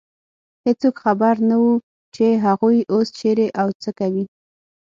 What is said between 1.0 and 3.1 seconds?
خبر نه و، چې هغوی اوس